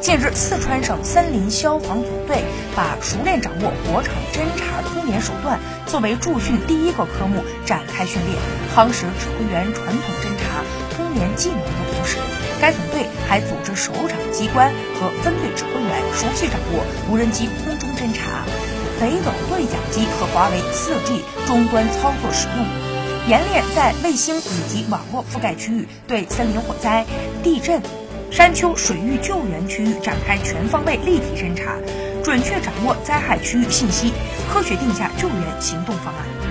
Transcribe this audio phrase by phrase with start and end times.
[0.00, 8.36] 近日，四川省森林消防总队把熟练掌握火场侦察通联手段作为驻训第一个科目展开训练，
[8.74, 10.62] 夯实指挥员传统侦查
[10.96, 12.16] 通联技能的同时，
[12.60, 18.44] 该总队还组织首长机关和分队指挥员熟悉掌握无人机空中侦察、
[19.00, 22.64] 北斗对讲机和华为 4G 终端操作使用，
[23.28, 27.04] 演练在卫星以及网络覆盖区域对森林火灾、
[27.42, 27.82] 地震。
[28.30, 31.76] 山丘水域救援区域展开全方位立体侦查，
[32.22, 34.12] 准确掌握灾害区域信息，
[34.52, 36.47] 科学定下救援行动方案。